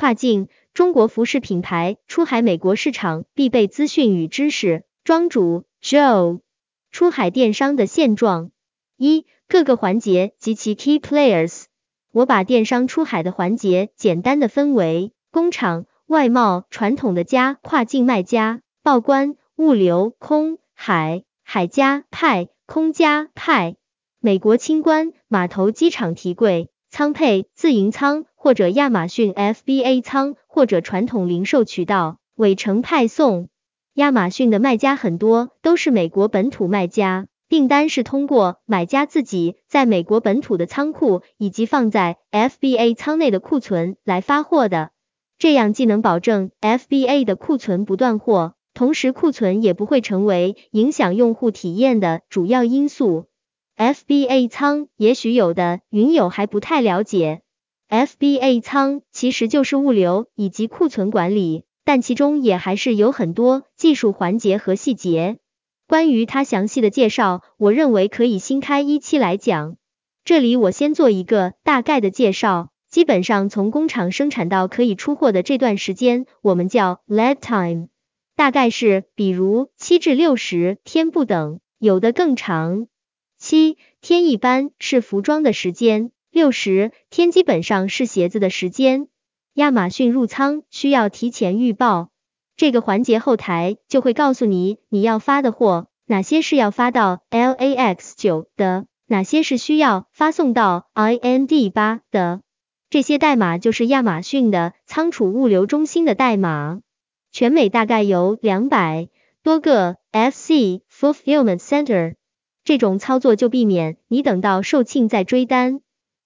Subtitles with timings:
[0.00, 4.84] 跨境中国服饰品牌出海美国市场必备资讯与知识。
[5.04, 6.40] 庄主 Joe，
[6.90, 8.50] 出海电商的现状。
[8.96, 11.64] 一、各个环节及其 key players。
[12.12, 23.76] 我把电商出海的环节简单的分为工厂、外贸、传统的家、跨境卖家、报关、物流、空海、海家、派、空家、派。
[24.18, 33.48] 美国清关、码头、机场提柜、仓配、自营仓或者亚马逊 FBA 仓或者传统零售渠道、尾程派送。
[33.94, 44.90] 亚马逊的卖家很多都是美国本土卖家，订单是通过买家自己在美国本土的仓库以及放在 FBA 仓内的库存来发货的，
[45.38, 53.26] 这样既能保证 FBA 的库存不断货，同时库存也不会成为影响用户体验的主要因素。
[53.80, 57.40] FBA 仓也许有的云友还不太了解
[57.88, 65.38] ，FBA 仓其实就是物流以及库存管理，但其中也还是有很多技术环节和细节。
[65.88, 69.76] 关于它详细的介绍，我认为可以新开一期来讲。
[70.26, 77.88] 这里我先做一个大概的介绍，基本上从工厂生产到可以出货的这段时间，我们叫 lead time，
[78.36, 82.88] 大概是比如七至六十天不等，有的更长。
[83.40, 89.08] 七天一般是服装的时间，六十天基本上是鞋子的时间。
[89.54, 92.10] 亚马逊入仓需要提前预报，
[92.54, 102.42] 这个环节后台就会告诉你你要发的货，哪些是要发到 LAX 九的，哪些是需要发送到 IND 八的。
[102.90, 106.82] 这些代码就是亚马逊的仓储物流中心的代码，
[107.32, 109.08] 全美大概有两百
[109.42, 112.16] 多个 FC Fulfillment Center。
[112.64, 115.80] 这种操作就避免你等到售罄再追单，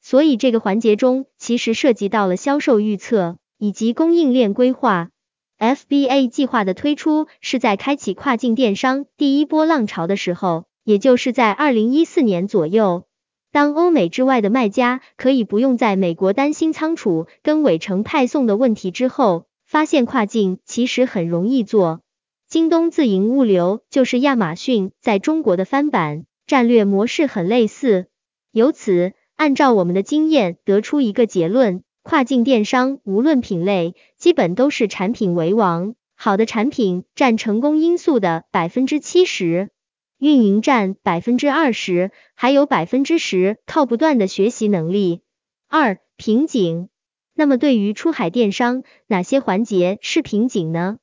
[0.00, 5.10] 所以这个环节中其实涉及到了销售预测以及供应链规划。
[5.58, 13.06] FBA 计划的推出是在开启跨境电商第一波浪潮的时候，也就是在二零一四年左右，
[13.50, 22.02] 当欧美之外的卖家可以不用在美国担心仓储跟尾程派送的问题之后，发现跨境其实很容易做。
[22.48, 26.24] 京东自营物流就是亚马逊在中国的翻版。
[26.46, 28.06] 战略模式很类似，
[28.52, 39.68] 由此按照我们的经验得出一个结论：跨境电商无论品类，基本都是产品为王，好的产品占成功因素的百分之七十，
[40.16, 45.20] 运营占百分之二十，还有百分之十靠不断的学习能力。
[45.68, 46.88] 二瓶颈。
[47.34, 50.96] 那么对于出海电商，哪些环节是瓶颈呢？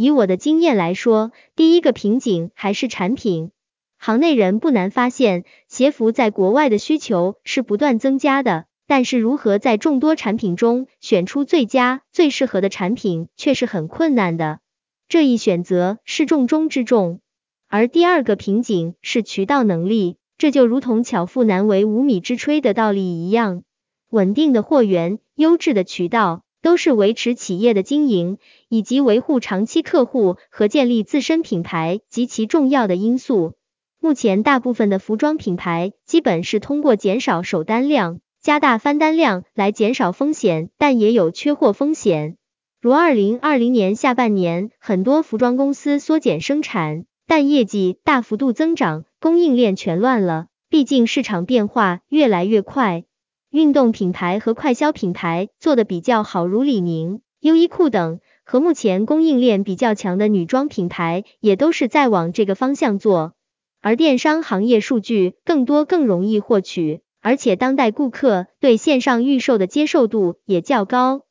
[0.00, 3.50] 以我的经验来说，第一个瓶颈还是产品。
[3.96, 14.60] 行内人不难发现，鞋服在国外的需求是不断增加的，但是如何在众多产品中选出最佳、最适合的产品，却是很困难的。
[15.08, 17.18] 这一选择是重中之重。
[17.66, 23.64] 而第二个瓶颈是渠道能力，这就如同巧妇难为无米之炊的道理一样，
[24.10, 28.38] 稳定的货源、优质的渠道，都是维持企业的经营
[28.68, 33.54] 以及维护长期客户和建立自身品牌极其重要的因素。
[34.00, 42.36] 目前大部分的服装品牌基本是通过减少首单量、加大翻单量来减少风险，但也有缺货风险。
[42.80, 50.46] 如二零二零年下半年，很多服装公司缩减生产，但业绩大幅度增长，供应链全乱了。
[50.70, 53.04] 毕竟市场变化越来越快，
[53.50, 63.32] 运动品牌和快消品牌做的比较好，如李宁、优衣库等，和目前供应链比较强的女装品牌也都是在往这个方向做。
[63.80, 71.22] 而电商行业数据更多更容易获取，而且当代顾客对线上预售的接受度也较高，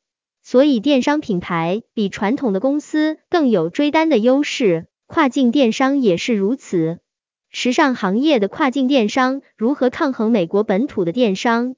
[0.42, 4.86] 所以电商品牌比传统的公司更有追单的优势。
[5.06, 6.98] 跨境电商也是如此。
[7.48, 11.76] 时尚行业的跨境电商如何抗衡美国本土的电商？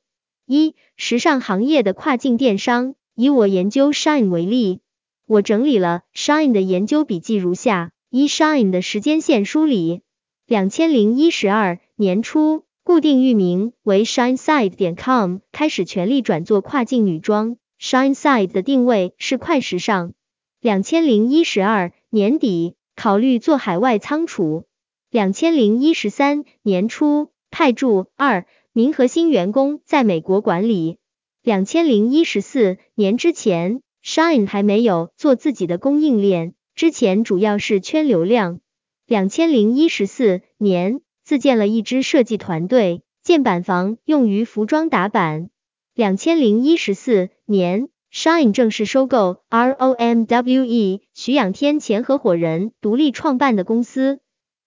[0.53, 4.81] 一、时尚行业的跨境电商，以我研究 Shine 为例，
[5.25, 10.03] 我整理了 Shine 的研究笔记如下：一、Shine 的时间线梳理。
[10.49, 17.57] 两千零一十二年初，固定域名为 ShineSide 点 com，开始全力转做跨境女装。
[17.81, 20.15] ShineSide 的定位是快时尚。
[20.61, 24.65] 两千零一十二年底，考虑做海外仓储。
[25.13, 30.99] 两千零一十三年初，派驻二名核心员工在美国管理。
[31.43, 38.61] 两千零一十四年之前，Shine 还没有做自己的供应链，之前主要是圈流量。
[39.07, 45.51] 两千零一十四年，自建了一支设计团队，建板房用于服装打板。
[45.95, 54.21] 两千零一十四年，Shine 正式收购 ROMWE 徐仰天前合伙人独立创办的公司。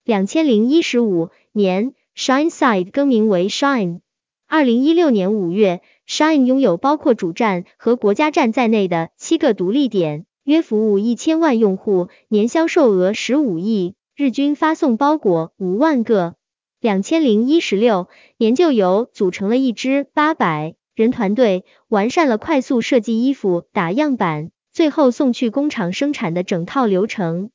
[0.04, 4.00] 两千零一十五年，ShineSide 更名为 Shine。
[4.46, 16.34] 二零一六年五月，Shine 拥有包括主站和国家站在内的七个独立点，约服务一千万用户，年销售额十五亿，日均发送包裹五万个。
[16.80, 20.74] 两千零一十六年，就由组成了一支八百。
[20.94, 27.50] 人团队完善了快速设计衣服打样板，最后送去工厂生产的整套流程。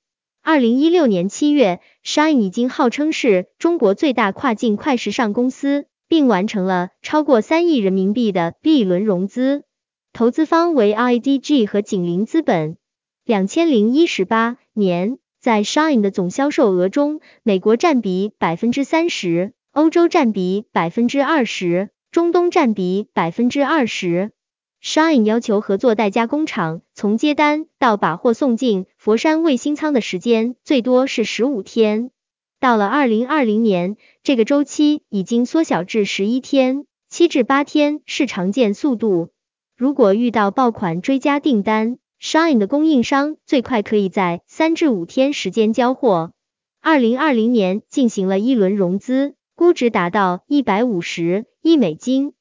[0.50, 9.62] 二零一六年七月，Shine 已经号称是中国最大跨境快时尚公司，并完成了超过三亿人民币的 B 轮融资，
[10.12, 12.78] 投资方为 IDG 和景林资本。
[13.25, 21.92] 两千零一十八年，在 Shine 的总销售额中，美国占比百分之三十，欧洲占比百分之二十。
[22.10, 24.31] 中东占比百分之二十。
[24.81, 32.12] Shine 要求合作代加工厂从接单到把货送进佛山卫星仓的时间最多是十五天，
[32.60, 39.30] 到了二零二零年，这个周期已经缩小至十一天，七至八天是常见速度。
[39.78, 46.31] 如果遇到爆款追加订单，Shine 的供应商最快可以在三至五天时间交货。
[46.81, 49.36] 二零二零年进行了一轮融资。
[49.56, 52.31] 估值达到一百五十亿美金。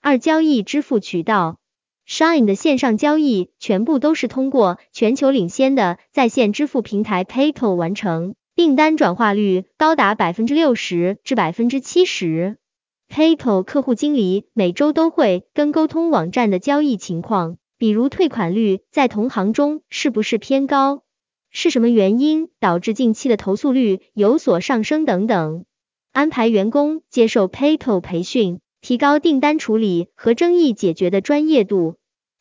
[0.00, 1.57] 二、交易支付渠道
[2.08, 12.56] ，Shine 的线上交易全部都是通过全球领先的在线支付平台 PayPal 完成，订单转化率高达百分之六十至百分之七十。
[13.08, 21.02] PayPal 客户经理每周都会跟沟通网站的交易情况，比如退款率在同行中是不是偏高，
[21.50, 25.64] 是什么原因导致近期的投诉率有所上升等等。
[26.12, 31.97] 安排员工接受 PayPal 培训，提高订单处理和争议解决的专业度。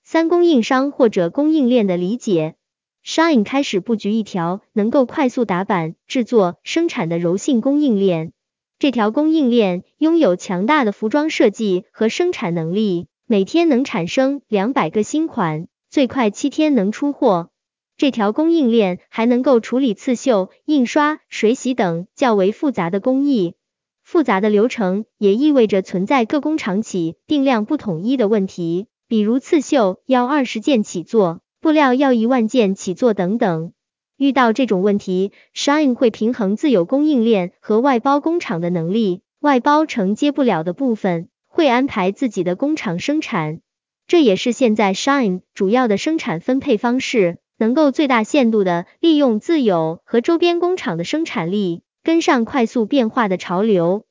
[0.09, 2.55] 三、供应商或者供应链的理解
[3.03, 8.31] ，Shine 开始布局一条能够快速打板、制作、生产的柔性供应链。
[8.79, 17.49] 这条供应链拥有强大的服装设计和生产能力，每天能产生两百个新款，最快七天能出货。
[17.97, 23.55] 这条供应链还能够处理刺绣、印刷、水洗等较为复杂的工艺。
[24.03, 33.71] 复杂的流程也意味着存在各工厂起定量不统一的问题，比如刺绣要二十件起做，布料要一万件起做等等。
[34.17, 43.61] 遇到这种问题，Shine 会平衡自有供应链和外包工厂的能力，外包承接不了的部分，会安排自己的工厂生产。
[44.07, 51.83] 这也是现在 Shine 主要的生产分配方式，能够最大限度的利用自有和周边工厂的生产力。
[52.03, 54.05] 跟上快速变化的潮流。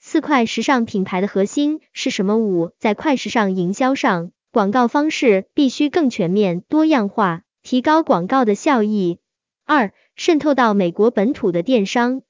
[0.00, 2.38] 四块时尚品牌的核心是什么？
[2.38, 9.18] 五在快时尚营销上，广告方式必须更全面多样化，提高广告的效益。
[9.64, 12.20] 二渗透到美国本土的电商。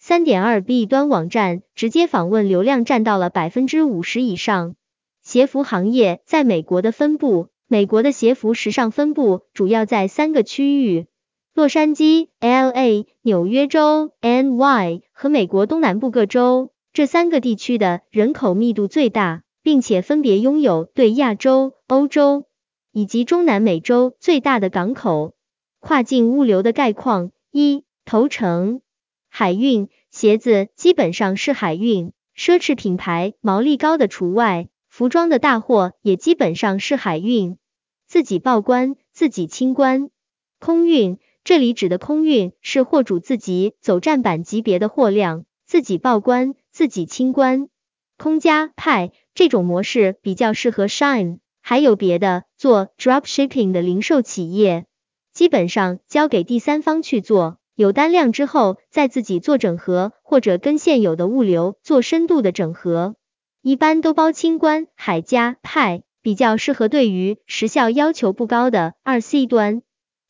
[0.00, 4.74] 三点二 B 端网站直接访问流量占到了百分之五十以上。
[5.22, 11.06] 鞋服行业在美国的分布，美国的鞋服时尚分布主要在三个区域。
[11.54, 15.02] 洛杉矶、L.A.、纽约州、N.Y.
[15.12, 22.46] 和美国东南部各州这三个地区的人口密度最大，并且分别拥有对亚洲、欧洲
[22.92, 25.34] 以及中南美洲最大的港口。
[25.80, 28.80] 跨境物流的概况：一、投诚，
[29.28, 37.58] 海运鞋子基本上是海运，奢侈品牌毛利高的除外，服装的大货也基本上是海运，
[38.06, 40.10] 自己报关，自己清关。
[40.58, 41.18] 空运。
[41.44, 47.70] 这里指的空运是货主自己走站板级别的货量，自己报关，自己清关。
[48.18, 54.86] 空加派这种模式比较适合 Shine，还有别的做 drop shipping 的零售企业，
[55.32, 63.14] 基本上交给第三方去做，有单量之后再自己做整合，或者跟现有的物流做深度的整合，
[63.62, 64.88] 一般都包清关。
[64.96, 69.82] 海加派比较适合对于时效要求不高的二 C 端。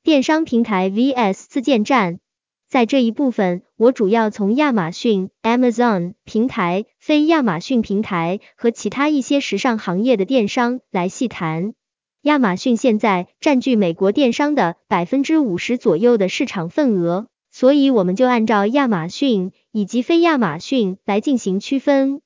[0.02, 2.20] 电商平台 vs 自建站，
[2.68, 11.72] 在这一部分，我主要从亚马逊 Amazon 平台、非亚马逊平台和其他一些时尚行业的电商来细谈。
[12.20, 22.20] 亚马逊现在占据美国电商的百分之五十左右的市场份额，所以我们就按照亚马逊以及非亚马逊来进行区分。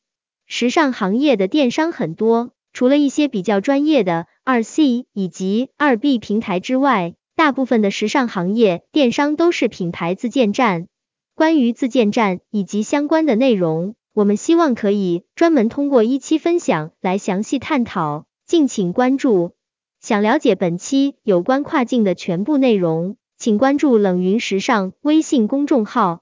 [0.47, 7.15] 时尚行业的电商很多，除了一些比较专业的二 C 以及二 B 平台之外。
[7.43, 10.87] 大部分的时尚行业电商都是品牌自建站。
[11.35, 19.57] 关于自建站以及相关的内容，我们希望可以专门通过一期分享来详细探讨，敬请关注。
[20.01, 26.22] 想了解本期有关跨境的全部内容，请关注冷云时尚微信公众号。